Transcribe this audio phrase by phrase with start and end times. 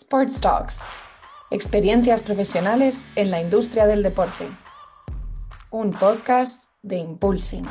[0.00, 0.78] Sports Talks.
[1.50, 4.48] Experiencias profesionales en la industria del deporte.
[5.70, 7.66] Un podcast de Impulsing.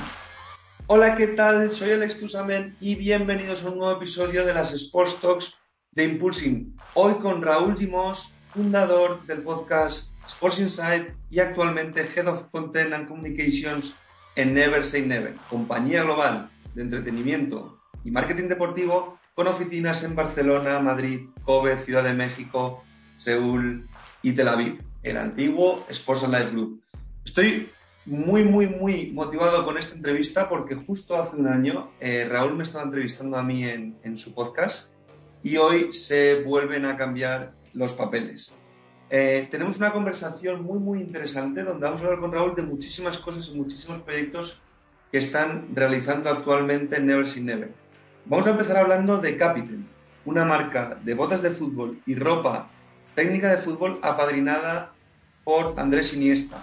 [0.88, 1.72] Hola, ¿qué tal?
[1.72, 5.58] Soy Alex Tusamen y bienvenidos a un nuevo episodio de las Sports Talks
[5.94, 6.76] de Impulsing.
[6.96, 13.08] Hoy con Raúl Gimos, fundador del podcast Sports Insight y actualmente Head of Content and
[13.08, 13.94] Communications
[14.36, 20.80] en Never Say Never, compañía global de entretenimiento y marketing deportivo con oficinas en Barcelona,
[20.80, 22.84] Madrid, Kobe, Ciudad de México,
[23.18, 23.88] Seúl
[24.24, 26.82] y Tel Aviv, el antiguo Sports and Life Group.
[27.24, 27.70] Estoy
[28.08, 32.64] muy, muy, muy motivado con esta entrevista porque justo hace un año eh, Raúl me
[32.64, 34.90] estaba entrevistando a mí en, su podcast
[35.44, 38.56] y hoy se vuelven a cambiar los papeles.
[39.12, 43.20] Eh, tenemos una conversación muy, muy interesante donde vamos a hablar con Raúl de muchísimas
[43.20, 44.64] cosas y muchísimos proyectos
[45.12, 47.87] que están realizando actualmente en Never Sin Never.
[48.30, 49.88] Vamos a empezar hablando de Captain,
[50.26, 52.68] una marca de botas de fútbol y ropa
[53.16, 54.92] técnica de fútbol apadrinada
[55.46, 56.58] por Andrés Iniesta,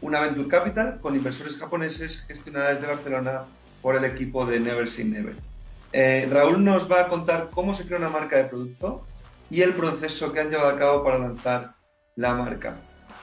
[0.00, 3.44] una Venture Capital con inversores japoneses gestionada desde Barcelona
[3.80, 5.36] por el equipo de Never Sin Never.
[5.92, 9.06] Eh, Raúl nos va a contar cómo se crea una marca de producto
[9.50, 11.74] y el proceso que han llevado a cabo para lanzar
[12.16, 12.74] la marca.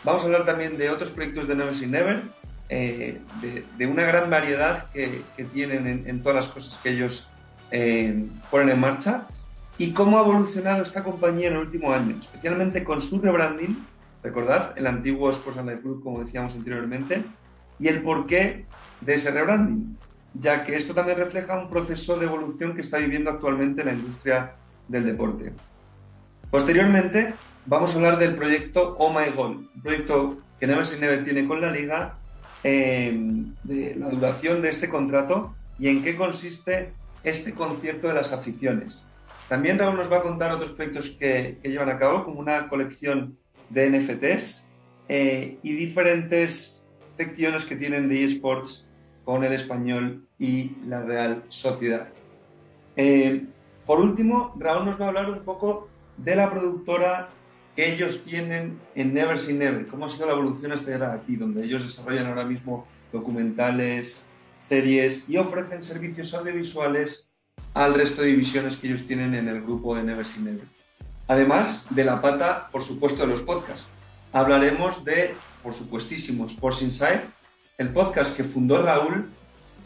[0.05, 2.22] Vamos a hablar también de otros proyectos de Never Sin Never,
[2.70, 3.20] eh,
[3.78, 7.28] de, una gran variedad que, tienen en, todas las cosas que ellos
[7.72, 9.27] eh, ponen en marcha
[9.77, 13.86] y cómo ha evolucionado esta compañía en el último año, especialmente con su rebranding,
[14.22, 17.23] recordad, el antiguo Sports and Life Group, como decíamos anteriormente,
[17.80, 18.66] y el porqué
[19.02, 19.97] de ese rebranding,
[20.33, 24.53] ya que esto también refleja un proceso de evolución que está viviendo actualmente la industria
[24.88, 25.52] del deporte.
[26.52, 27.33] Posteriormente,
[27.66, 31.47] vamos a hablar del proyecto Oh My Goal, un proyecto que Never Say Never tiene
[31.47, 32.17] con la liga,
[32.64, 33.17] eh,
[33.64, 39.05] de la duración de este contrato y en qué consiste este concierto de las aficiones.
[39.47, 43.38] También Raúl nos va a contar otros proyectos que, llevan a cabo, como una colección
[43.69, 44.65] de NFTs
[45.09, 46.87] eh, y diferentes
[47.17, 48.87] secciones que tienen de eSports
[49.26, 52.08] con el español y la Real Sociedad.
[52.95, 53.45] Eh,
[53.86, 57.30] por último, Raúl nos va a hablar un poco de la productora
[57.76, 61.36] que ellos tienen en Never Say Never, cómo ha sido la evolución hasta llegar aquí,
[61.36, 64.21] donde ellos desarrollan ahora mismo documentales,
[64.67, 67.30] series y ofrecen servicios audiovisuales
[67.73, 70.66] al resto de divisiones que ellos tienen en el grupo de Never Say Never.
[71.27, 73.89] Además de la pata, por supuesto, de los podcasts.
[74.33, 75.33] Hablaremos de,
[75.64, 77.21] por supuestísimo, Sports Inside,
[77.77, 79.30] el podcast que fundó Raúl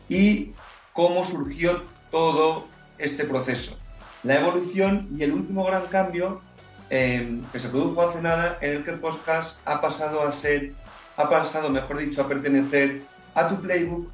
[0.10, 0.54] y
[0.94, 3.78] cómo surgió todo este proceso.
[4.24, 6.42] La evolución y el último gran cambio
[6.90, 10.74] eh, que se produjo hace nada, en el que el podcast ha pasado a ser,
[11.18, 13.02] ha pasado, mejor dicho, a pertenecer
[13.34, 14.10] a tu playbook,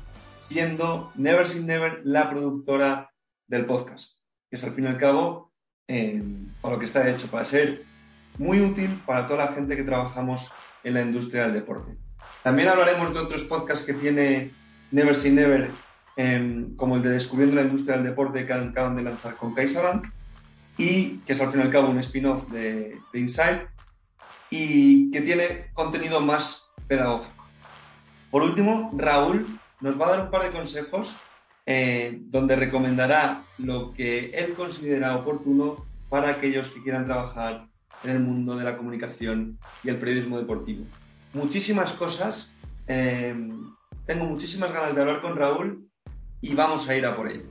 [0.52, 3.10] siendo Never Sin Never la productora
[3.48, 4.18] del podcast,
[4.50, 5.54] que es al fin y al cabo
[5.88, 6.22] eh,
[6.62, 7.84] lo que está hecho, para ser
[8.38, 10.52] muy útil para toda la gente que trabajamos
[10.84, 11.96] en la industria del deporte.
[12.44, 14.52] También hablaremos de otros podcasts que tiene
[14.92, 15.72] Never Sin Never,
[16.18, 20.06] eh, como el de Descubriendo la Industria del Deporte que acaban de lanzar con CaixaBank,
[20.78, 23.68] y que es al fin y al cabo un spin-off de, de Inside
[24.50, 27.46] y que tiene contenido más pedagógico.
[28.30, 31.16] Por último, Raúl nos va a dar un par de consejos
[31.66, 37.68] eh, donde recomendará lo que él considera oportuno para aquellos que quieran trabajar
[38.03, 40.86] en el mundo de la comunicación y el periodismo deportivo.
[41.34, 42.52] Muchísimas cosas,
[42.88, 43.36] eh,
[44.06, 45.88] tengo muchísimas ganas de hablar con Raúl
[46.41, 47.50] y vamos a ir a por ello.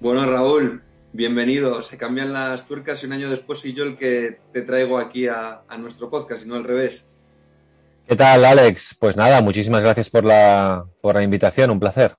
[0.00, 1.82] Bueno, Raúl, bienvenido.
[1.82, 5.26] Se cambian las tuercas y un año después soy yo el que te traigo aquí
[5.26, 7.08] a, nuestro podcast y no al revés.
[8.06, 8.96] ¿Qué tal, Alex?
[9.00, 12.14] Pues nada, muchísimas gracias por la, por la invitación, un placer.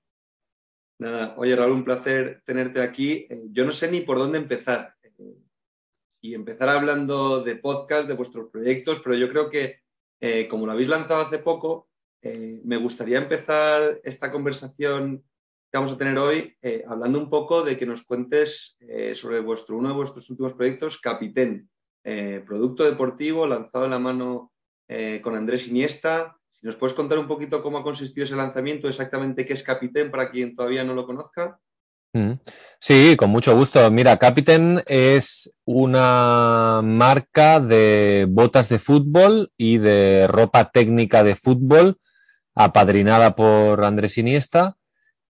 [0.99, 3.27] Nada, oye Raúl, un placer tenerte aquí.
[3.29, 4.95] Eh, yo no sé ni por dónde empezar.
[6.21, 9.81] Y empezar hablando de podcast, de vuestros proyectos, pero yo creo que,
[10.19, 11.87] eh, como lo habéis lanzado hace poco,
[12.21, 15.23] eh, me gustaría empezar esta conversación
[15.77, 19.77] vamos a tener hoy, eh, hablando un poco de que nos cuentes eh, sobre vuestro,
[19.77, 21.69] uno de vuestros últimos proyectos, Capitén,
[22.03, 24.53] eh, producto deportivo lanzado en la mano
[25.21, 26.37] con Andrés Iniesta.
[26.51, 30.11] Si nos puedes contar un poquito cómo ha consistido ese lanzamiento, exactamente qué es Capitén
[30.11, 31.59] para quien todavía no lo conozca.
[32.79, 33.91] Sí, con mucho gusto.
[33.91, 41.97] Mira, Capitán es una marca de botas de fútbol y de ropa técnica de fútbol
[42.53, 44.77] apadrinada por Andrés Iniesta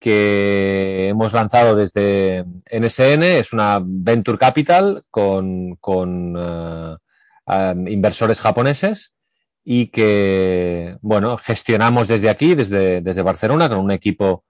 [0.01, 5.77] que hemos lanzado desde NSN, es una Venture Capital con,
[6.35, 6.95] eh,
[7.87, 9.13] inversores japoneses
[9.63, 14.43] y que, bueno, gestionamos desde aquí, desde, desde Barcelona, con un equipo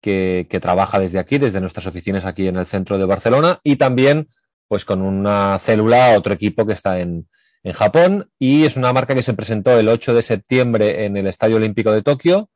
[0.00, 3.76] que, que, trabaja desde aquí, desde nuestras oficinas aquí en el centro de Barcelona y
[3.76, 4.28] también
[4.68, 7.28] pues con una célula a otro equipo que está en,
[7.62, 11.26] en Japón y es una marca que se presentó el 8 de septiembre en el
[11.26, 12.50] Estadio Olímpico de Tokio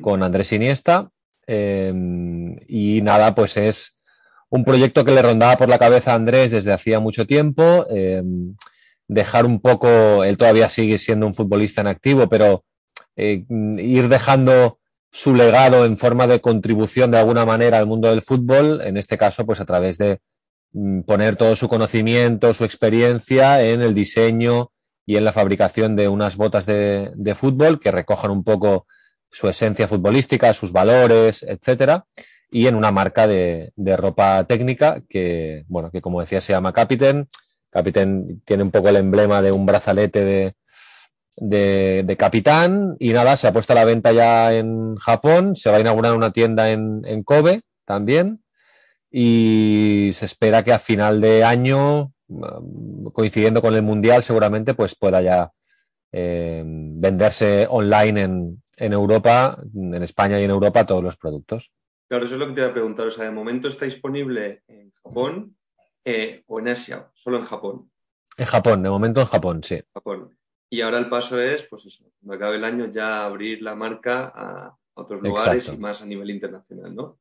[0.00, 1.10] con Andrés Iniesta
[1.46, 3.98] em, y nada, pues es
[4.50, 8.54] un proyecto que le rondaba por la cabeza a Andrés desde hacía mucho tiempo, em,
[9.12, 12.64] dejar un poco, él todavía sigue siendo un futbolista en activo, pero
[13.16, 14.78] eh, ir dejando
[15.10, 19.18] su legado en forma de contribución de alguna manera al mundo del fútbol, en este
[19.18, 20.20] caso, pues a través de
[20.72, 24.72] mm, poner todo su conocimiento, su experiencia en el diseño
[25.04, 28.86] y en la fabricación de unas botas de, fútbol que recojan un poco
[29.30, 32.06] su esencia futbolística, sus valores, etcétera,
[32.50, 36.72] y en una marca de, de, ropa técnica que, bueno, que como decía se llama
[36.72, 37.28] Capiten.
[37.72, 40.54] Capiten tiene un poco el emblema de un brazalete de,
[41.36, 45.70] de, de, capitán y nada, se ha puesto a la venta ya en Japón, se
[45.70, 48.42] va a inaugurar una tienda en, en Kobe también
[49.10, 54.94] y se espera que a final de año, mm, coincidiendo con el Mundial, seguramente pues
[54.94, 55.50] pueda ya
[56.12, 61.72] eh, venderse online en, en, Europa, en España y en Europa, todos los productos.
[62.06, 63.06] Claro, eso es lo que te iba a preguntar.
[63.06, 65.56] O sea, de momento está disponible en Japón
[66.04, 67.90] eh, o en Asia, solo en Japón.
[68.36, 69.82] En Japón, de momento en Japón, sí.
[69.94, 70.36] Japón.
[70.70, 74.32] Y ahora el paso es, pues eso, cuando acabe el año ya abrir la marca
[74.34, 75.78] a otros lugares Exacto.
[75.78, 77.18] y más a nivel internacional, ¿no?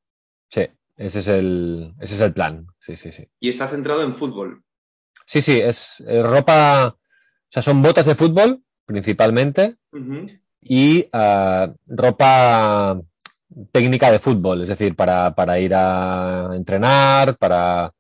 [0.50, 2.66] Sí, ese es el, ese es el plan.
[2.80, 3.28] Sí, sí, sí.
[3.40, 4.64] Y está centrado en fútbol.
[5.26, 6.98] Sí, sí, es, ropa, o
[7.50, 10.42] sea, son botas de fútbol principalmente uh -huh.
[10.62, 13.00] y uh, ropa
[13.72, 17.94] técnica de fútbol, es decir, para, para ir a entrenar, para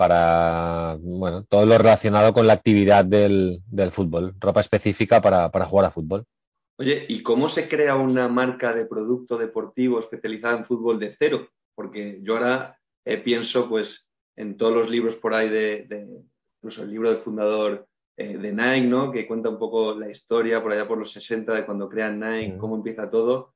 [0.00, 5.66] para bueno, todo lo relacionado con la actividad del, del fútbol, ropa específica para, para,
[5.66, 6.24] jugar a fútbol.
[6.78, 11.48] Oye, ¿y cómo se crea una marca de producto deportivo especializada en fútbol de cero?
[11.74, 16.08] Porque yo ahora eh, pienso pues en todos los libros por ahí de, de
[16.56, 17.86] incluso el libro del fundador
[18.16, 19.12] eh, de Nike, ¿no?
[19.12, 22.54] Que cuenta un poco la historia por allá por los 60 de cuando crean Nike,
[22.54, 22.58] mm.
[22.58, 23.52] cómo empieza todo.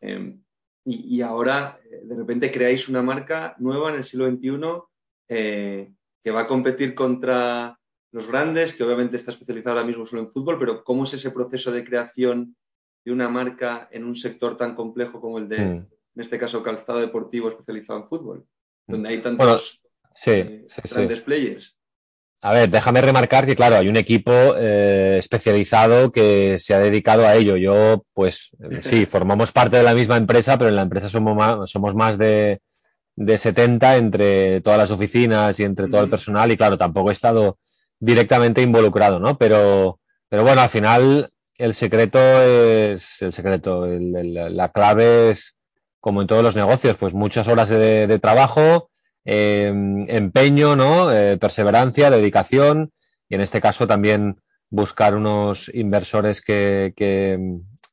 [0.00, 0.38] Eh,
[0.86, 4.90] y, y, ahora eh, de repente creáis una marca nueva en el siglo XXI
[5.34, 5.90] eh,
[6.22, 7.78] que va a competir contra
[8.12, 11.30] los grandes, que obviamente está especializado ahora mismo solo en fútbol, pero ¿cómo es ese
[11.30, 12.54] proceso de creación
[13.02, 15.70] de una marca en un sector tan complejo como el de, mm.
[15.70, 18.46] en este caso, calzado deportivo especializado en fútbol,
[18.86, 19.58] donde hay tantos bueno,
[20.14, 21.24] sí, eh, sí, grandes sí.
[21.24, 21.78] players?
[22.42, 27.24] A ver, déjame remarcar que, claro, hay un equipo eh, especializado que se ha dedicado
[27.24, 27.56] a ello.
[27.56, 28.50] Yo, pues,
[28.80, 32.18] sí, formamos parte de la misma empresa, pero en la empresa somos más, somos más
[32.18, 32.60] de,
[33.16, 37.12] de 70 entre todas las oficinas y entre todo el personal y claro, tampoco he
[37.12, 37.58] estado
[37.98, 39.38] directamente involucrado, ¿no?
[39.38, 45.56] Pero, pero bueno, al final el secreto es el secreto, el, el, la clave es
[46.00, 48.90] como en todos los negocios, pues muchas horas de, de trabajo,
[49.24, 49.72] eh,
[50.08, 51.12] empeño, ¿no?
[51.12, 52.90] Eh, perseverancia, dedicación
[53.28, 57.38] y en este caso también buscar unos inversores que, que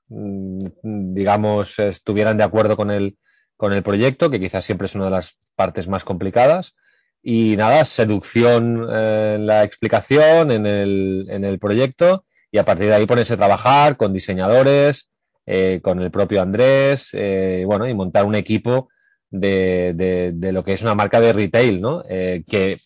[0.07, 3.17] digamos, estuvieran de acuerdo con el,
[3.59, 6.77] con el proyecto, que quizás siempre es una de las partes más complicadas.
[7.21, 12.23] Y nada, seducción eh, en la explicación, en el, en el, proyecto,
[12.53, 15.09] y a partir de ahí ponerse a trabajar con diseñadores,
[15.45, 18.87] eh, con el propio Andrés, eh, bueno, y montar un equipo
[19.29, 22.01] de, de, de, lo que es una marca de retail, ¿no?
[22.03, 22.79] Que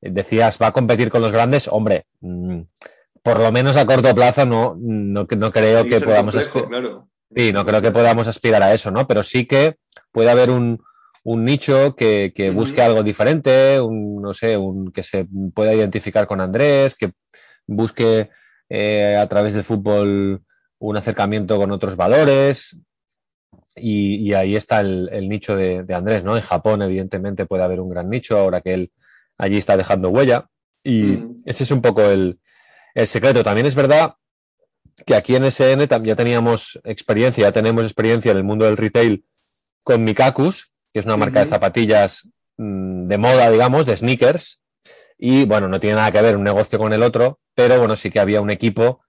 [0.00, 2.60] decías, va a competir con los grandes, hombre, mmm,
[3.24, 6.32] por lo menos a corto plazo no, no, no creo que podamos...
[6.36, 7.08] Complejo, claro.
[7.34, 9.06] Sí, no creo que podamos aspirar a eso, ¿no?
[9.06, 9.76] Pero sí que
[10.12, 10.82] puede haber un,
[11.24, 12.86] un nicho que, que busque uh -huh.
[12.86, 17.12] algo diferente, un, no sé, un, que se pueda identificar con Andrés, que
[17.66, 18.30] busque
[18.68, 20.42] eh, a través del fútbol
[20.78, 22.78] un acercamiento con otros valores.
[23.74, 26.36] Y, y ahí está el, el nicho de, de, Andrés, ¿no?
[26.36, 28.90] En Japón, evidentemente, puede haber un gran nicho ahora que él
[29.36, 30.46] allí está dejando huella.
[30.82, 31.36] Y uh -huh.
[31.44, 32.38] ese es un poco el,
[32.94, 33.42] el secreto.
[33.42, 34.14] También es verdad
[35.04, 39.24] que aquí en SN ya teníamos experiencia, ya tenemos experiencia en el mundo del retail
[39.84, 41.44] con Mikakus, que es una marca uh -huh.
[41.44, 44.62] de zapatillas mmm, de moda, digamos, de sneakers.
[45.18, 48.10] Y bueno, no tiene nada que ver un negocio con el otro, pero bueno, sí
[48.10, 49.02] que había un equipo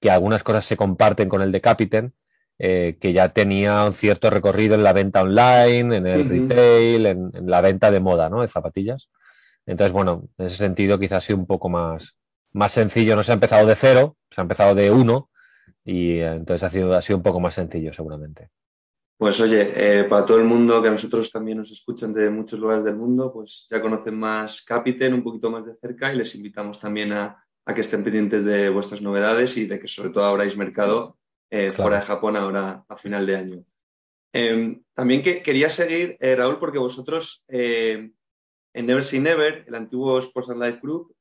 [0.00, 2.14] que algunas cosas se comparten con el de Capiten,
[2.58, 6.48] eh, que ya tenía un cierto recorrido en la venta online, en el uh -huh.
[6.48, 8.42] retail, en, en, la venta de moda, ¿no?
[8.42, 9.10] De zapatillas.
[9.66, 12.16] Entonces, bueno, en ese sentido quizás ha sido un poco más,
[12.52, 13.16] más sencillo.
[13.16, 15.30] No se ha empezado de cero, se ha empezado de uno
[15.84, 18.50] y eh, entonces ha sido, ha sido un poco más sencillo seguramente.
[19.16, 22.58] Pues oye, eh, para todo el mundo que a nosotros también nos escuchan de muchos
[22.58, 26.34] lugares del mundo, pues ya conocen más Capiten un poquito más de cerca y les
[26.34, 30.24] invitamos también a, a que estén pendientes de vuestras novedades y de que sobre todo
[30.24, 31.18] abráis mercado
[31.50, 31.74] eh, claro.
[31.74, 33.64] fuera de Japón ahora a final de año.
[34.32, 38.16] Eh, también que, quería seguir, Raúl, porque vosotros en
[38.74, 41.14] Never Say Never, el antiguo Sports and Life Group,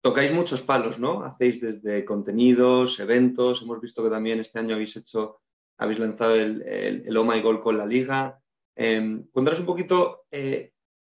[0.00, 1.24] tocáis muchos palos, ¿no?
[1.24, 5.40] Hacéis desde contenidos, eventos, hemos visto que también este año habéis hecho,
[5.78, 8.40] habéis lanzado el, el, Oh My Goal con la liga.
[8.76, 10.72] Eh, un poquito eh,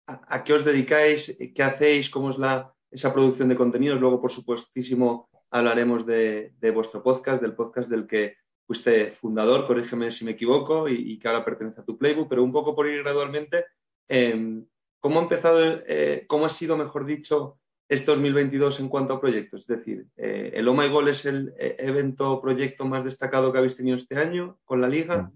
[0.06, 4.00] a, qué os dedicáis, qué hacéis, cómo es la, esa producción de contenidos.
[4.00, 8.36] Luego, por supuestísimo, hablaremos de, vuestro podcast, del podcast del que
[8.66, 12.52] fuiste fundador, corrígeme si me equivoco, y, que ahora pertenece a tu playbook, pero un
[12.52, 13.66] poco por ir gradualmente,
[14.08, 14.66] em,
[14.98, 17.58] ¿cómo ha empezado, eh, cómo ha sido, mejor dicho,
[17.92, 19.62] este 2022 en cuanto a proyectos?
[19.62, 23.52] Es decir, eh, ¿el Oh My Goal es el eh, evento o proyecto más destacado
[23.52, 25.18] que habéis tenido este año con la liga?
[25.18, 25.32] Mm.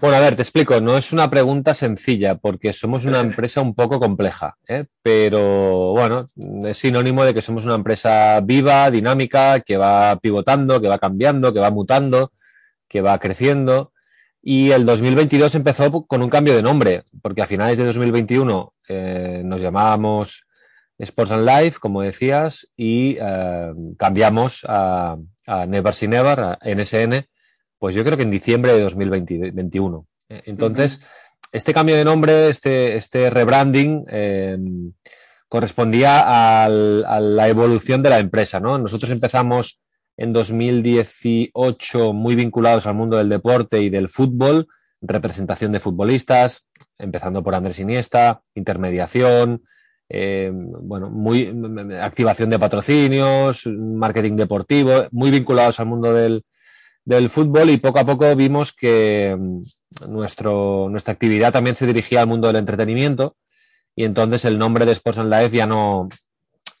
[0.00, 3.74] Bueno, a ver, te explico, no es una pregunta sencilla porque somos una empresa un
[3.74, 4.84] poco compleja, ¿eh?
[5.02, 6.28] pero bueno,
[6.66, 11.52] es sinónimo de que somos una empresa viva, dinámica, que va pivotando, que va cambiando,
[11.52, 12.32] que va mutando,
[12.88, 13.92] que va creciendo.
[14.42, 19.42] Y el 2022 empezó con un cambio de nombre, porque a finales de 2021 eh,
[19.42, 20.44] nos llamábamos
[20.98, 27.26] Sports and Life, como decías, y eh, cambiamos a, a Never Say Never, a NSN,
[27.78, 30.06] pues yo creo que en diciembre de 2021.
[30.28, 31.04] Eh, entonces,
[31.52, 34.58] este cambio de nombre, este, este rebranding, eh,
[35.48, 38.58] correspondía a la evolución de la empresa.
[38.58, 38.76] ¿no?
[38.78, 39.82] Nosotros empezamos
[40.16, 44.66] en 2018 muy vinculados al mundo del deporte y del fútbol,
[45.00, 46.66] representación de futbolistas,
[46.98, 49.62] empezando por Andrés Iniesta, intermediación,
[50.16, 51.52] eh, bueno, muy
[52.00, 56.44] activación de patrocinios, marketing deportivo, muy vinculados al mundo del,
[57.04, 59.62] del fútbol y poco a poco vimos que mm,
[60.08, 63.34] nuestro, nuestra actividad también se dirigía al mundo del entretenimiento
[63.96, 66.08] y entonces el nombre de Sports and Life ya no,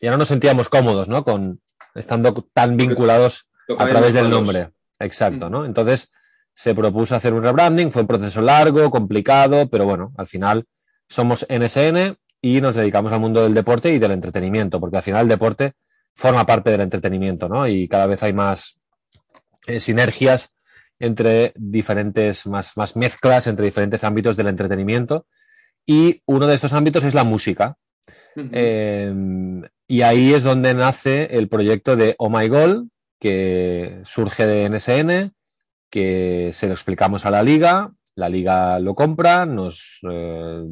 [0.00, 1.24] ya no nos sentíamos cómodos, ¿no?
[1.24, 1.60] Con
[1.96, 4.70] estando tan vinculados a través del nombre.
[5.00, 5.64] Exacto, ¿no?
[5.64, 6.12] Entonces
[6.54, 10.66] se propuso hacer un rebranding, fue un proceso largo, complicado, pero bueno, al final
[11.08, 15.22] somos NSN y nos dedicamos al mundo del deporte y del entretenimiento, porque al final
[15.22, 15.72] el deporte
[16.14, 17.66] forma parte del entretenimiento, ¿no?
[17.66, 18.78] Y cada vez hay más
[19.66, 20.50] eh, sinergias
[20.98, 25.26] entre diferentes, más, más mezclas entre diferentes ámbitos del entretenimiento.
[25.86, 27.78] Y uno de estos ámbitos es la música.
[28.36, 34.68] Em, y ahí es donde nace el proyecto de Oh My Goal, que surge de
[34.68, 35.32] NSN,
[35.88, 40.62] que se lo explicamos a la liga, la liga lo compra, nos eh,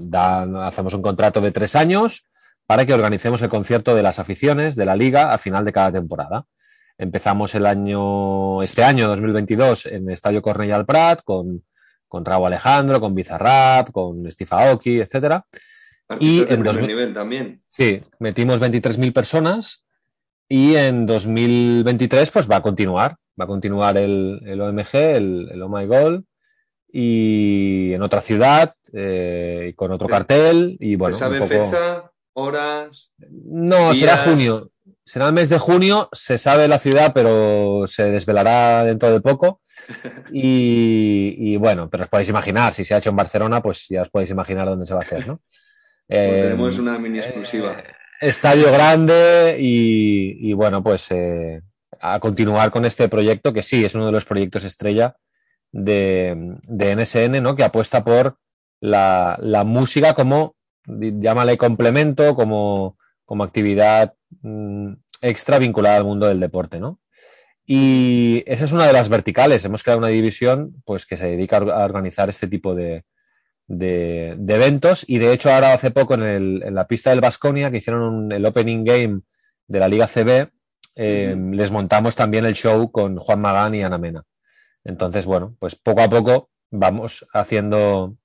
[0.00, 2.28] da, hacemos un contrato de tres años
[2.66, 5.92] para que organicemos el concierto de las aficiones de la liga a final de cada
[5.92, 6.46] temporada.
[6.96, 11.64] Empezamos el año, este año 2022 en el Estadio Cornellà al Prat con,
[12.08, 15.42] con Raúl Alejandro, con Bizarrap, con Steve Aoki, etc.
[16.20, 17.62] Y en nivel también.
[17.68, 19.84] Sí, metimos 23.000 personas
[20.48, 25.62] y en 2023 pues va a continuar, va a continuar el, el OMG, el, el,
[25.62, 26.24] Oh My Goal
[26.96, 31.14] y en otra ciudad, eh, con otro cartel y bueno.
[31.14, 33.10] ¿Se sabe fecha, horas?
[33.18, 34.70] No, será junio
[35.04, 39.60] será el mes de junio, se sabe la ciudad, pero se desvelará dentro de poco.
[40.32, 44.10] Y, bueno, pero os podéis imaginar, si se ha hecho en Barcelona, pues ya os
[44.10, 45.40] podéis imaginar dónde se va a hacer, ¿no?
[46.06, 47.78] Pues tenemos una mini exclusiva.
[47.78, 47.84] Eh,
[48.20, 51.62] estadio grande y, bueno, pues eh,
[51.98, 55.16] a continuar con este proyecto, que sí, es uno de los proyectos estrella
[55.74, 57.54] de, NSN, ¿no?
[57.54, 58.38] Que apuesta por
[58.80, 66.40] la, la música como, llámale complemento, como como actividad mm, extra vinculada al mundo del
[66.40, 67.00] deporte, ¿no?
[67.66, 69.64] Y esa es una de las verticales.
[69.64, 73.04] Hemos creado una división pues, que se dedica a organizar este tipo de,
[73.66, 75.04] eventos.
[75.08, 78.84] Y de hecho, ahora hace poco en, la pista del Vasconia, que hicieron el opening
[78.84, 79.20] game
[79.66, 80.50] de la Liga CB,
[80.94, 84.24] em, les montamos también el show con Juan Magán y Ana Mena.
[84.84, 88.16] Entonces, bueno, pues poco a poco vamos haciendo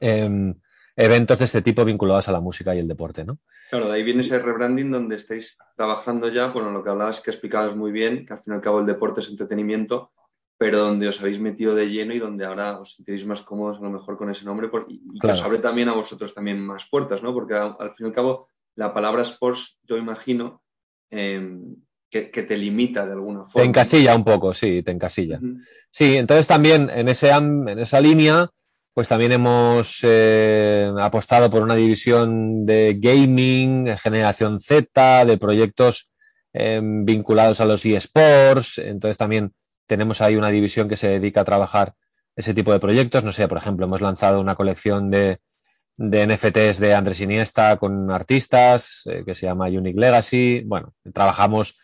[0.00, 0.54] em,
[0.96, 3.38] eventos de este tipo vinculados a la música y el deporte, ¿no?
[3.70, 7.30] Claro, de ahí viene ese rebranding donde estáis trabajando ya, bueno, lo que hablabas que
[7.30, 10.10] explicabas muy bien, que al fin y al cabo el deporte es entretenimiento,
[10.58, 13.82] pero donde os habéis metido de lleno y donde ahora os sentiréis más cómodos a
[13.82, 17.22] lo mejor con ese nombre y, que os abre también a vosotros también más puertas,
[17.22, 17.32] ¿no?
[17.32, 20.62] Porque al, fin y al cabo la palabra sports, yo imagino,
[21.10, 21.76] em,
[22.10, 23.62] que, te limita de alguna forma.
[23.62, 25.40] Te encasilla un poco, sí, te encasilla.
[25.90, 28.50] Sí, entonces también en, ese, en esa línea
[28.98, 36.10] pues también hemos eh, apostado por una división de gaming, generación Z, de proyectos
[36.52, 38.78] em, vinculados a los eSports.
[38.78, 39.52] Entonces también
[39.86, 41.94] tenemos ahí una división que se dedica a trabajar
[42.34, 43.22] ese tipo de proyectos.
[43.22, 45.38] No sé, por ejemplo, hemos lanzado una colección de,
[45.96, 50.64] NFTs de Andrés Iniesta con artistas eh, que se llama Unique Legacy.
[50.66, 51.78] Bueno, trabajamos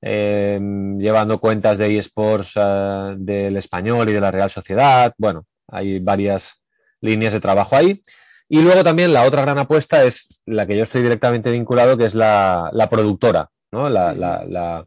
[0.00, 5.12] em, llevando cuentas de eSports eh, del español y de la Real Sociedad.
[5.18, 6.62] Bueno, hay varias
[7.00, 8.02] líneas de trabajo ahí.
[8.48, 12.04] Y luego también la otra gran apuesta es la que yo estoy directamente vinculado, que
[12.04, 13.88] es la, productora, ¿no?
[13.88, 14.84] la,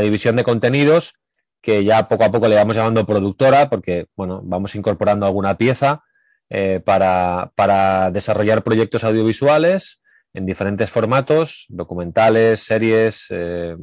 [0.00, 1.14] división de contenidos,
[1.62, 6.02] que ya poco a poco le vamos llamando productora, porque bueno, vamos incorporando alguna pieza
[6.50, 10.00] eh, para, para desarrollar proyectos audiovisuales
[10.34, 13.76] en diferentes formatos, documentales, series, eh,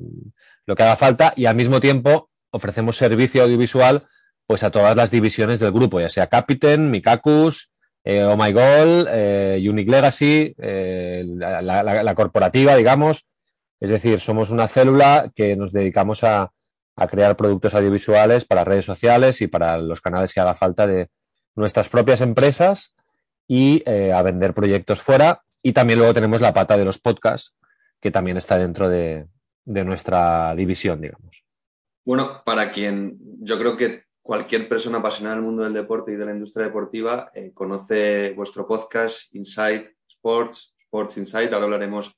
[0.66, 4.06] lo que haga falta, y al mismo tiempo ofrecemos servicio audiovisual
[4.46, 7.72] pues a todas las divisiones del grupo, ya sea Captain, Mikakus,
[8.04, 13.26] eh, Oh My Goal, eh, Unique Legacy, la, corporativa, digamos.
[13.80, 16.52] Es decir, somos una célula que nos dedicamos a,
[16.96, 21.10] a, crear productos audiovisuales para redes sociales y para los canales que haga falta de
[21.56, 22.94] nuestras propias empresas
[23.48, 27.56] y a vender proyectos fuera y también luego tenemos la pata de los podcasts,
[28.02, 29.28] que también está dentro de,
[29.66, 31.44] nuestra división, digamos.
[32.06, 36.26] Bueno, para quien yo creo que cualquier persona apasionada del mundo del deporte y de
[36.26, 41.54] la industria deportiva eh, conoce vuestro podcast Inside Sports, Sports Inside.
[41.54, 42.14] Ahora hablaremos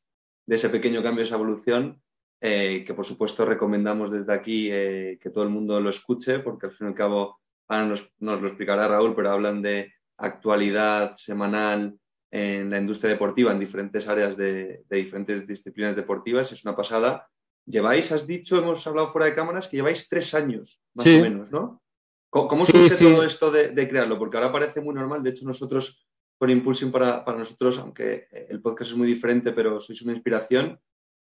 [0.46, 2.02] de ese pequeño cambio, esa evolución,
[2.42, 6.68] eh, que por supuesto recomendamos desde aquí eh, que todo el mundo lo escuche, porque
[6.68, 12.00] al fin y al cabo, ahora nos lo explicará Raúl, pero hablan de actualidad semanal,
[12.36, 16.52] en la industria deportiva, en diferentes áreas de, diferentes disciplinas deportivas.
[16.52, 17.30] Es una pasada.
[17.66, 21.52] Lleváis, has dicho, hemos hablado fuera de cámaras, que lleváis tres años, más o menos,
[21.52, 21.82] ¿no?
[22.30, 24.20] ¿Cómo, surge todo esto de, crearlo?
[24.20, 25.24] Porque ahora parece muy normal.
[25.24, 26.06] De hecho, nosotros,
[26.38, 30.78] por Impulsing para, nosotros, aunque el podcast es muy diferente, pero sois una inspiración.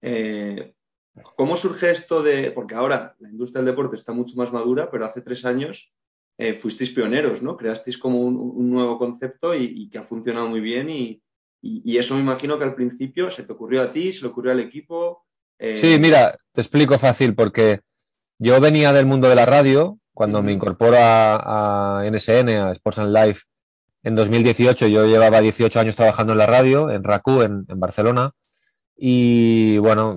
[0.02, 0.74] Eh,
[1.36, 2.52] ¿Cómo surge esto de.?
[2.52, 5.92] Porque ahora la industria del deporte está mucho más madura, pero hace tres años
[6.38, 7.58] eh, fuisteis pioneros, ¿no?
[7.58, 11.22] Creasteis como un, nuevo concepto y, que ha funcionado muy bien y,
[11.98, 14.60] eso me imagino que al principio se te ocurrió a ti, se le ocurrió al
[14.60, 15.24] equipo.
[15.64, 17.82] Eh, sí, mira, te explico fácil porque
[18.40, 23.16] yo venía del mundo de la radio cuando me incorporo a, NSN, a Sports and
[23.16, 23.44] Life,
[24.04, 28.34] en 2018 yo llevaba 18 años trabajando en la radio, en RACU, en Barcelona.
[29.04, 30.16] Y bueno,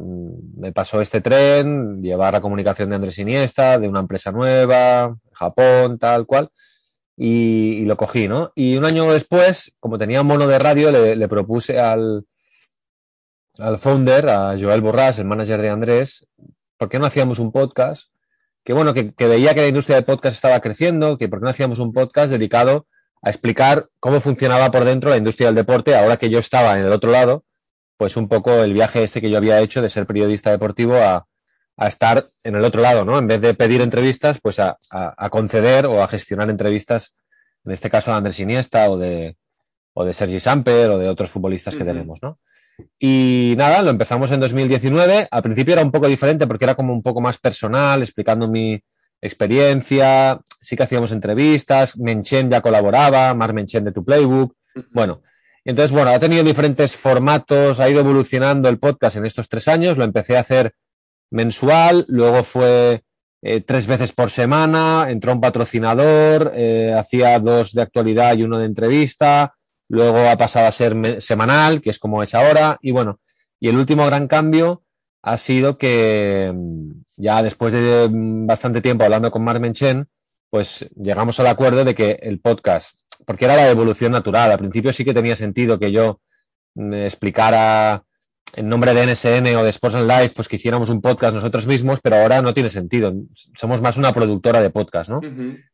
[0.59, 5.99] me pasó este tren, llevar la comunicación de Andrés Iniesta, de una empresa nueva, Japón,
[5.99, 6.51] tal cual,
[7.17, 8.53] y, lo cogí, ¿no?
[8.55, 12.27] Y un año después, como tenía mono de radio, le, propuse al,
[13.59, 16.27] al founder, a Joel Borrás, el manager de Andrés,
[16.77, 18.11] ¿por qué no hacíamos un podcast?
[18.65, 21.45] Que bueno, que, que veía que la industria del podcast estaba creciendo, que por qué
[21.45, 22.87] no hacíamos un podcast dedicado
[23.23, 26.85] a explicar cómo funcionaba por dentro la industria del deporte, ahora que yo estaba en
[26.85, 27.45] el otro lado
[27.97, 31.27] pues un poco el viaje este que yo había hecho de ser periodista deportivo a,
[31.77, 33.19] estar en el otro lado, ¿no?
[33.19, 34.79] En vez de pedir entrevistas, pues a,
[35.31, 37.17] conceder o a gestionar entrevistas,
[37.65, 39.37] en este caso de Andrés Iniesta o de,
[39.93, 42.39] o de Sergi Samper o de otros futbolistas que tenemos, ¿no?
[42.99, 45.29] Y nada, lo empezamos en 2019.
[45.31, 48.81] Al principio era un poco diferente porque era como un poco más personal, explicando mi
[49.21, 50.41] experiencia.
[50.61, 51.99] Sí que hacíamos entrevistas.
[51.99, 54.55] Menchen ya colaboraba, Mar Menchen de tu Playbook.
[54.91, 55.23] Bueno,
[55.65, 59.97] entonces, bueno, ha tenido diferentes formatos, ha ido evolucionando el podcast en estos tres años.
[59.97, 60.75] Lo empecé a hacer
[61.31, 63.03] mensual, luego fue
[63.43, 68.59] eh, tres veces por semana, entró un patrocinador, eh, hacía dos de actualidad y uno
[68.59, 69.55] de entrevista,
[69.95, 73.21] luego ha pasado a ser semanal, que es como es ahora, y bueno,
[73.61, 74.83] y el último gran cambio
[75.23, 80.09] ha sido que mm, ya después de mm, bastante tiempo hablando con Marmen Chen,
[80.51, 84.51] pues llegamos al acuerdo de que el podcast porque era la evolución natural.
[84.51, 86.21] Al principio sí que tenía sentido que yo
[86.75, 88.05] mm, explicara
[88.57, 91.67] en nombre de NSN o de Sports and Life, pues que hiciéramos un podcast nosotros
[91.67, 93.13] mismos, pero ahora no tiene sentido.
[93.57, 95.21] Somos más una productora de podcast, ¿no?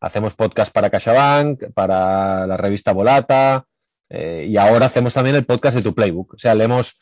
[0.00, 3.66] Hacemos podcast para CaixaBank, para la revista Volata,
[4.10, 6.34] eh, y ahora hacemos también el podcast de Tu Playbook.
[6.34, 6.98] O sea, le hemos,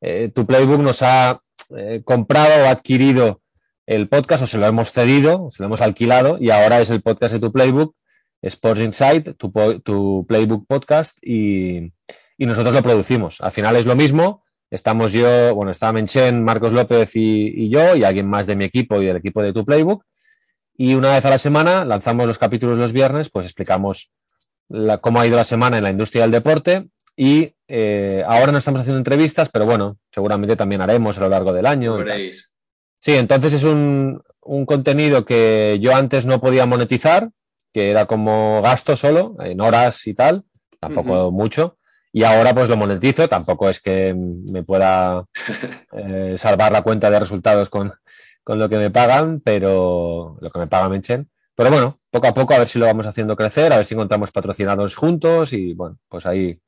[0.00, 1.40] eh, Tu Playbook nos ha
[1.76, 3.42] eh, comprado o adquirido
[3.86, 7.02] el podcast o se lo hemos cedido, se lo hemos alquilado y ahora es el
[7.02, 7.94] podcast de Tu Playbook
[8.42, 11.92] Sports Insight, tu, Playbook Podcast y,
[12.38, 13.40] nosotros lo producimos.
[13.40, 14.44] Al final es lo mismo.
[14.70, 19.00] Estamos yo, bueno, está Menchen, Marcos López y, yo y alguien más de mi equipo
[19.00, 20.04] y del equipo de tu Playbook.
[20.76, 24.12] Y una vez a la semana lanzamos los capítulos los viernes, pues explicamos
[25.00, 28.80] cómo ha ido la semana en la industria del deporte y eh, ahora no estamos
[28.80, 31.96] haciendo entrevistas, pero bueno, seguramente también haremos a lo largo del año.
[32.98, 37.30] Sí, entonces es un, un, contenido que yo antes no podía monetizar
[37.76, 40.44] que era como gasto solo, en horas y tal,
[40.80, 41.76] tampoco mucho.
[42.10, 45.26] Y ahora pues lo monetizo, tampoco es que me pueda
[45.92, 47.92] eh, salvar la cuenta de resultados con,
[48.46, 51.28] lo que me pagan, pero lo que me paga Menchen.
[51.56, 53.94] Pero bueno, poco a poco a ver si lo vamos haciendo crecer, a ver si
[53.94, 56.60] encontramos patrocinados juntos y bueno, pues ahí,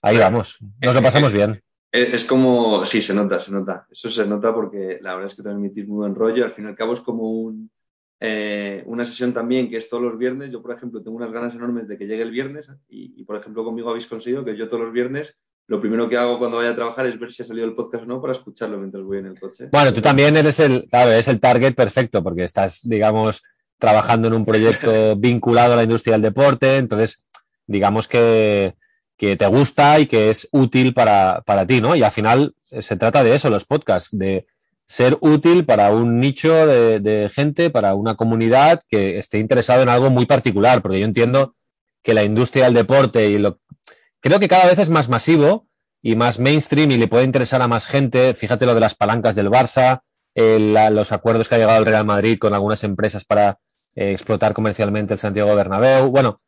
[0.00, 0.58] ahí vamos.
[0.80, 1.62] Nos lo pasamos bien.
[1.92, 3.86] Es como, sí, se nota, se nota.
[3.90, 6.46] Eso se nota porque la verdad es que transmitís muy buen rollo.
[6.46, 7.70] Al fin y al cabo es como un,
[8.18, 10.50] eh, una sesión también que es todos los viernes.
[10.50, 13.62] Yo, por ejemplo, tengo unas ganas enormes de que llegue el viernes y, por ejemplo,
[13.62, 15.36] conmigo habéis conseguido que yo todos los viernes
[15.68, 18.04] lo primero que hago cuando vaya a trabajar es ver si ha salido el podcast
[18.04, 19.68] o no para escucharlo mientras voy en el coche.
[19.70, 23.42] Bueno, tú también eres el, claro, el target perfecto porque estás, digamos,
[23.82, 27.24] trabajando en un proyecto vinculado a la industria del deporte, entonces,
[27.66, 28.76] digamos que,
[29.16, 31.96] que te gusta y que es útil para, para ti, ¿no?
[31.96, 34.46] Y al final eh, se trata de eso, los podcasts, de
[34.86, 40.10] ser útil para un nicho de, gente, para una comunidad que esté interesado en algo
[40.10, 41.56] muy particular, porque yo entiendo
[42.04, 43.58] que la industria del deporte y lo
[44.20, 45.66] creo que cada vez es más masivo
[46.02, 48.34] y más mainstream y le puede interesar a más gente.
[48.34, 50.02] Fíjate lo de las palancas del Barça,
[50.36, 53.58] los acuerdos que ha llegado el Real Madrid con algunas empresas para
[53.94, 56.10] eh, explotar comercialmente el Santiago Bernabéu.
[56.10, 56.40] Bueno,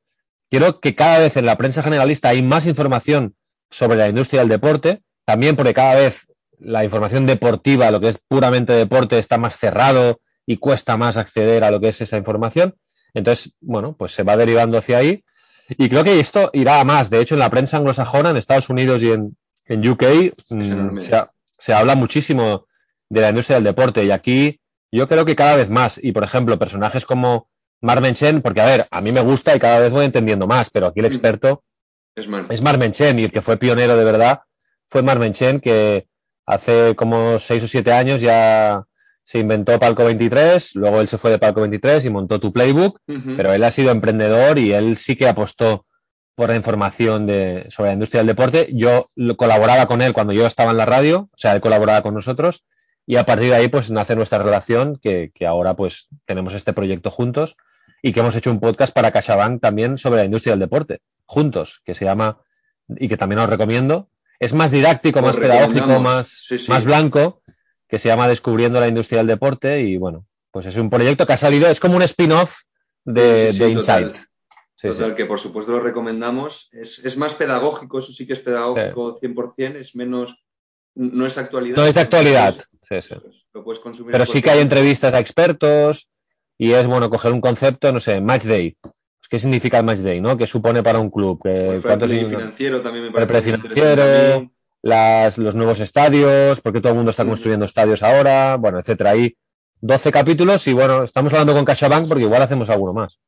[0.50, 3.34] quiero que cada vez en la prensa generalista hay más información
[3.70, 6.26] sobre la industria del deporte, también porque cada vez
[6.58, 11.64] la información deportiva, lo que es puramente deporte, está más cerrado y cuesta más acceder
[11.64, 12.74] a lo que es esa información.
[13.14, 15.24] Entonces, bueno, pues se va derivando hacia ahí.
[15.70, 17.08] Y creo que esto irá a más.
[17.10, 20.04] De hecho, en la prensa anglosajona, en Estados Unidos y en, en UK,
[20.50, 20.98] mm,
[21.58, 22.66] se, habla muchísimo
[23.08, 24.04] de la industria del deporte.
[24.04, 24.60] Y aquí
[24.94, 25.98] yo creo que cada vez más.
[26.02, 27.48] Y, por ejemplo, personajes como
[27.80, 30.70] Marmen Chen, porque, a ver, a mí me gusta y cada vez voy entendiendo más,
[30.70, 31.08] pero aquí el mm.
[31.08, 31.64] experto
[32.14, 34.40] es, Marmen Chen y el que fue pionero de verdad
[34.86, 36.06] fue Marmen Chen, que
[36.46, 38.84] hace como seis o siete años ya
[39.22, 43.00] se inventó Palco 23, luego él se fue de Palco 23 y montó tu playbook,
[43.36, 45.86] pero él ha sido emprendedor y él sí que apostó
[46.36, 48.68] por la información de, sobre la industria del deporte.
[48.72, 52.14] Yo colaboraba con él cuando yo estaba en la radio, o sea, él colaboraba con
[52.14, 52.64] nosotros
[53.06, 56.72] y a partir de ahí pues nace nuestra relación que, que ahora pues tenemos este
[56.72, 57.56] proyecto juntos
[58.02, 61.80] y que hemos hecho un podcast para CaixaBank también sobre la industria del deporte, juntos,
[61.84, 62.40] que se llama
[62.88, 67.42] y que también os recomiendo, es más didáctico, más pedagógico, más, más blanco,
[67.88, 71.32] que se llama Descubriendo la industria del deporte y bueno, pues es un proyecto que
[71.32, 72.62] ha salido, es como un spin-off
[73.04, 74.16] de, Insight.
[74.80, 76.68] Total, que por supuesto lo recomendamos.
[76.72, 80.43] Es, más pedagógico, eso sí que es pedagógico 100%, es menos,
[80.94, 81.76] no es actualidad.
[81.76, 82.56] No es de actualidad,
[82.88, 83.14] sí, sí.
[83.52, 86.10] Lo puedes consumir Pero sí que hay entrevistas a expertos
[86.58, 88.76] y es bueno coger un concepto, no sé, Match Day.
[89.34, 90.20] ¿Qué significa el match day?
[90.20, 90.36] ¿no?
[90.36, 91.40] ¿Qué supone para un club?
[91.42, 94.48] ¿Qué, ¿cuántos financiero también me El prefinanciero,
[94.80, 99.10] las, los nuevos estadios, porque todo el mundo está construyendo estadios ahora, bueno, etcétera.
[99.10, 99.36] Hay
[99.80, 103.18] 12 capítulos y bueno, estamos hablando con CaixaBank porque igual hacemos alguno más.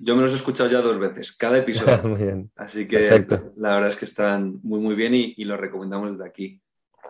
[0.00, 2.00] Yo me los he escuchado ya dos veces, cada episodio.
[2.02, 2.50] muy bien.
[2.56, 3.24] Así que
[3.54, 6.60] la verdad es que están muy, muy bien y, y los recomendamos desde aquí.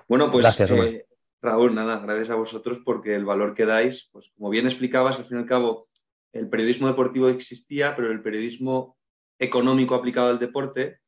[0.09, 1.07] Bueno, pues gracias, eh,
[1.41, 5.27] Raúl, nada, gracias a vosotros porque el valor que dais, pues como bien explicabas, al
[5.27, 5.89] fin y al cabo,
[6.33, 8.97] el periodismo deportivo existía, pero el periodismo
[9.39, 10.99] económico aplicado al deporte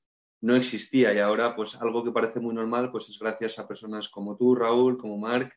[0.41, 1.13] no existía.
[1.13, 4.55] Y ahora pues algo que parece muy normal pues es gracias a personas como tú,
[4.55, 5.53] Raúl, como Marc,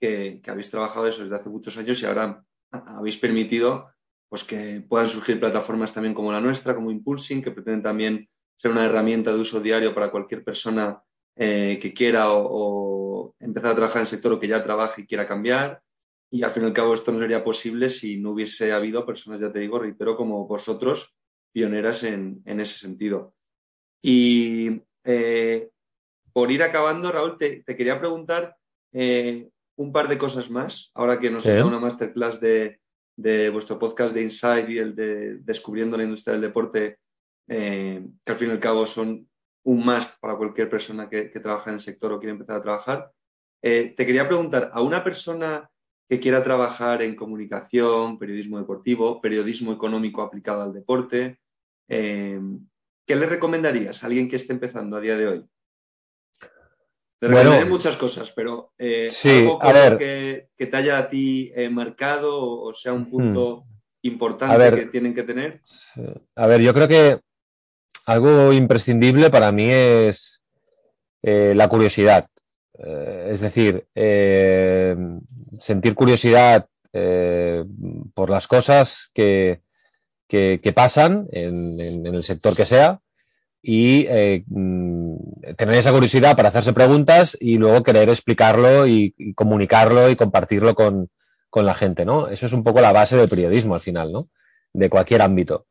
[0.00, 3.88] que, habéis trabajado eso desde hace muchos años y ahora habéis permitido
[4.28, 8.72] pues que puedan surgir plataformas también como la nuestra, como Impulsing, que pretenden también ser
[8.72, 11.00] una herramienta de uso diario para cualquier persona
[11.38, 15.06] eh, que quiera o, empezar a trabajar en el sector o que ya trabaje y
[15.06, 15.82] quiera cambiar.
[16.30, 19.40] Y al fin y al cabo esto no sería posible si no hubiese habido personas,
[19.40, 21.14] ya te digo, reitero, como vosotros,
[21.52, 23.34] pioneras en, ese sentido.
[24.02, 25.68] Y eh,
[26.32, 28.56] por ir acabando, Raúl, te, quería preguntar
[28.92, 31.50] eh, un par de cosas más, ahora que nos sí.
[31.50, 32.80] una masterclass de,
[33.50, 36.98] vuestro podcast de Inside y el de Descubriendo la Industria del Deporte,
[37.46, 39.28] que al fin y al cabo son
[39.66, 42.62] un must para cualquier persona que, que trabaja en el sector o quiere empezar a
[42.62, 43.10] trabajar.
[43.60, 45.68] te quería preguntar, a una persona
[46.08, 51.40] que quiera trabajar en comunicación, periodismo deportivo, periodismo económico aplicado al deporte.
[51.88, 52.40] Eh,
[53.06, 55.44] ¿Qué le recomendarías a alguien que esté empezando a día de hoy?
[57.18, 59.58] Te recomendaré muchas cosas, pero eh, algo
[59.98, 63.64] Que, te haya a ti eh, marcado o, sea un punto
[64.02, 65.60] importante que tienen que tener.
[66.36, 67.20] A ver, yo creo que
[68.06, 70.44] algo imprescindible para mí es
[71.22, 72.28] la curiosidad.
[72.78, 73.86] es decir,
[75.58, 77.62] sentir curiosidad eh,
[78.14, 79.60] por las cosas que,
[80.26, 83.00] que, pasan en, el sector que sea
[83.60, 84.44] y eh,
[85.56, 91.10] tener esa curiosidad para hacerse preguntas y luego querer explicarlo y, comunicarlo y compartirlo con,
[91.50, 92.28] con, la gente, ¿no?
[92.28, 94.30] Eso es un poco la base del periodismo al final, ¿no?
[94.72, 95.66] De cualquier ámbito.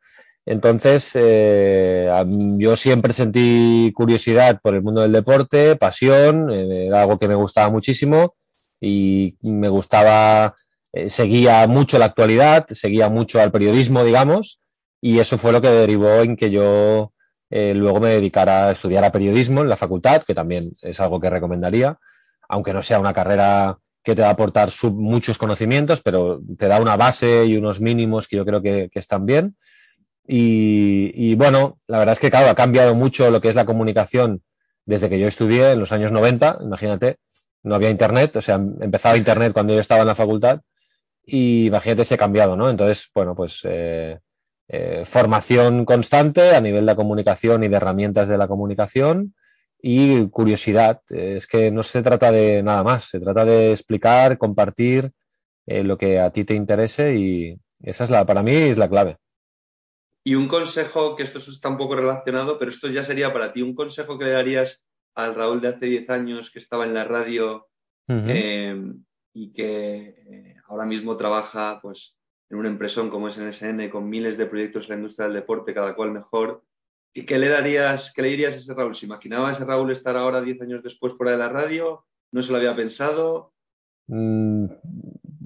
[0.45, 2.10] Entonces, eh,
[2.58, 7.71] yo siempre sentí curiosidad por el mundo del deporte, pasión, era algo que me gustaba
[7.71, 8.36] muchísimo
[8.79, 10.55] y me gustaba,
[10.93, 14.60] eh, seguía mucho la actualidad, seguía mucho al periodismo, digamos,
[15.01, 17.12] y eso fue lo que derivó en que yo
[17.49, 21.19] eh, luego me dedicara a estudiar a periodismo en la facultad, que también es algo
[21.19, 21.97] que recomendaría,
[22.49, 26.79] aunque no sea una carrera que te va a aportar muchos conocimientos, pero te da
[26.79, 29.55] una base y unos mínimos que yo creo que, están bien.
[30.27, 34.41] Y, bueno, la verdad es que, claro, ha cambiado mucho lo que es la comunicación
[34.85, 37.17] desde que yo estudié en los años 90, imagínate,
[37.63, 40.61] no había internet, o sea, empezaba internet cuando yo estaba en la facultad
[41.25, 42.69] y imagínate ese cambiado, ¿no?
[42.69, 44.19] Entonces, bueno, pues eh,
[44.67, 49.35] eh, formación constante a nivel de comunicación y de herramientas de la comunicación
[49.81, 51.01] y curiosidad.
[51.09, 55.11] Es que no se trata de nada más, se trata de explicar, compartir
[55.67, 58.89] eh, lo que a ti te interese y esa es la, para mí es la
[58.89, 59.17] clave.
[60.27, 63.61] Y un consejo, que esto está un poco relacionado, pero esto ya sería para ti,
[63.61, 64.83] un consejo que le darías
[65.13, 67.67] al Raúl de hace 10 años que estaba en la radio
[68.07, 69.03] em,
[69.35, 72.17] y que eh, ahora mismo trabaja pues,
[72.49, 75.75] en una empresa como es NSN con miles de proyectos en la industria del deporte,
[75.75, 76.63] cada cual mejor.
[77.13, 78.95] ¿Y qué le darías, qué le dirías a ese Raúl?
[78.95, 82.03] ¿Se imaginaba ese Raúl estar ahora 10 años después fuera de la radio?
[82.31, 83.53] ¿No se lo había pensado?
[84.07, 84.65] Mm,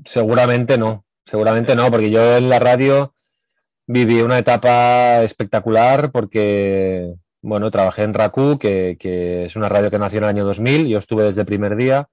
[0.05, 3.13] seguramente no, seguramente no, porque yo en la radio
[3.89, 8.97] viví una etapa espectacular porque bueno, trabajé en RACU, que,
[9.45, 12.07] es una radio que nació en el año 2000, yo estuve desde el primer día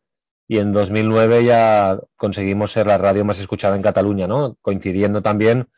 [0.49, 4.57] y en 2009 ya conseguimos ser la radio más escuchada en Cataluña, ¿no?
[4.62, 5.69] Coincidiendo también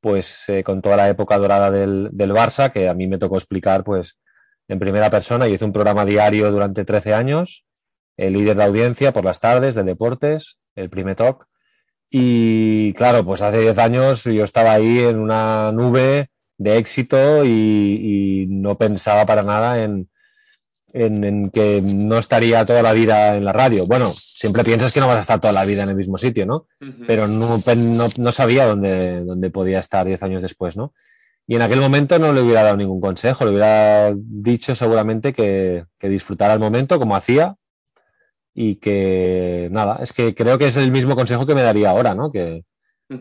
[0.00, 3.36] pues eh, con toda la época dorada del, del, Barça, que a mí me tocó
[3.36, 4.18] explicar pues
[4.68, 5.48] en primera persona.
[5.48, 7.66] y hice un programa diario durante 13 años,
[8.16, 11.46] el líder de audiencia por las tardes de deportes, el primer talk.
[12.14, 18.46] Y claro, pues hace 10 años yo estaba ahí en una nube de éxito y,
[18.50, 20.10] no pensaba para nada en,
[20.92, 23.86] en, que no estaría toda la vida en la radio.
[23.86, 26.44] Bueno, siempre piensas que no vas a estar toda la vida en el mismo sitio,
[26.44, 26.66] ¿no?
[27.06, 27.62] Pero no,
[28.18, 30.92] no, sabía dónde, dónde podía estar diez años después, ¿no?
[31.46, 35.86] Y en aquel momento no le hubiera dado ningún consejo, le hubiera dicho seguramente que,
[35.98, 37.56] que disfrutara el momento como hacía
[38.54, 42.14] y que nada, es que creo que es el mismo consejo que me daría ahora,
[42.14, 42.30] ¿no?
[42.30, 42.64] Que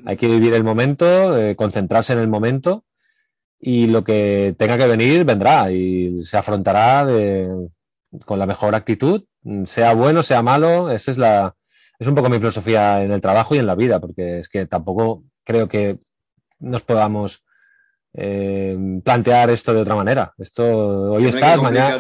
[0.06, 2.86] hay que vivir el momento, eh, concentrarse en el momento
[3.60, 7.08] y lo que tenga que venir vendrá y se afrontará
[8.26, 9.24] con la mejor actitud,
[9.66, 11.56] sea bueno, sea malo, esa es la
[12.02, 14.66] es un poco mi filosofía en el trabajo y en la vida, porque es que
[14.66, 16.00] tampoco creo que
[16.60, 17.46] nos podamos
[18.14, 20.34] eh, plantear esto de otra manera.
[20.38, 22.00] Esto hoy estás, mañana.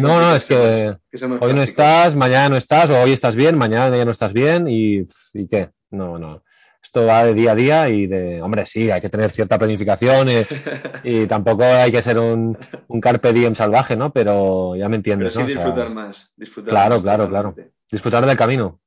[0.00, 0.96] No, no, es que,
[1.40, 4.66] hoy no estás, mañana no estás, o hoy estás bien, mañana ya no estás bien,
[4.68, 5.70] y, y qué.
[5.90, 6.42] No, no
[6.86, 10.28] esto va de día a día y de, hombre, sí, hay que tener cierta planificación
[11.04, 14.12] y, tampoco hay que ser un, un, carpe diem salvaje, ¿no?
[14.12, 16.30] Pero ya me entiendes, Pero sí disfrutar más.
[16.36, 17.54] Disfrutar claro, claro, claro.
[17.90, 18.80] Disfrutar del camino.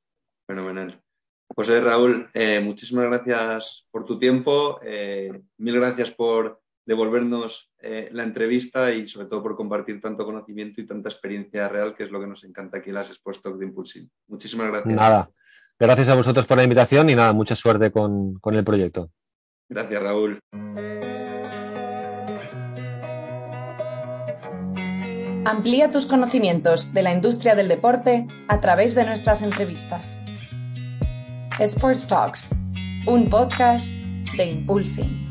[0.46, 0.98] Fenomenal.
[1.54, 8.24] Pues eh, Raúl, eh, muchísimas gracias por tu tiempo, eh, mil gracias por devolvernos la
[8.24, 12.20] entrevista y sobre todo por compartir tanto conocimiento y tanta experiencia real, que es lo
[12.20, 14.10] que nos encanta aquí en las Sports Talk de Impulsing.
[14.26, 14.96] Muchísimas gracias.
[14.96, 15.30] Nada,
[15.80, 19.10] Gracias a vosotros por la invitación y nada, mucha suerte con, con el proyecto.
[19.66, 20.38] Gracias, Raúl.
[25.46, 30.22] Amplía tus conocimientos de la industria del deporte a través de nuestras entrevistas.
[31.66, 32.50] Sports Talks,
[33.06, 33.86] un podcast
[34.36, 35.29] de Impulsing.